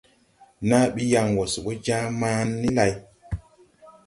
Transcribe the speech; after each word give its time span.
Naa 0.67 0.87
bi 0.93 1.03
yaŋ 1.13 1.27
wɔ 1.37 1.43
se 1.51 1.59
bɔ 1.65 1.71
Jaaman 1.85 2.47
ni 2.61 2.69
lay. 2.77 2.93